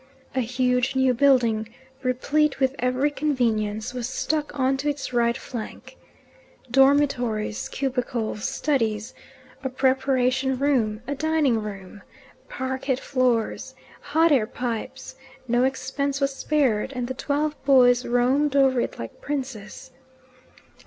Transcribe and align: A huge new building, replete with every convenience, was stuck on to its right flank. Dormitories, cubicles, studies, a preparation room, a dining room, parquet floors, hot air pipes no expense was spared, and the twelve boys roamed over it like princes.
A 0.33 0.39
huge 0.39 0.95
new 0.95 1.13
building, 1.13 1.71
replete 2.01 2.59
with 2.59 2.75
every 2.79 3.11
convenience, 3.11 3.93
was 3.93 4.09
stuck 4.09 4.57
on 4.59 4.75
to 4.77 4.89
its 4.89 5.13
right 5.13 5.37
flank. 5.37 5.95
Dormitories, 6.71 7.69
cubicles, 7.69 8.43
studies, 8.49 9.13
a 9.63 9.69
preparation 9.69 10.57
room, 10.57 11.03
a 11.05 11.13
dining 11.13 11.61
room, 11.61 12.01
parquet 12.49 12.95
floors, 12.95 13.75
hot 14.01 14.31
air 14.31 14.47
pipes 14.47 15.17
no 15.47 15.65
expense 15.65 16.19
was 16.19 16.33
spared, 16.33 16.91
and 16.95 17.07
the 17.07 17.13
twelve 17.13 17.55
boys 17.63 18.03
roamed 18.03 18.55
over 18.55 18.81
it 18.81 18.97
like 18.97 19.21
princes. 19.21 19.91